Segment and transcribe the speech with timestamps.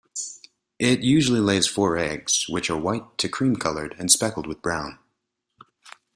[0.79, 4.97] It usually lays four eggs, which are white to cream-colored and speckled with brown.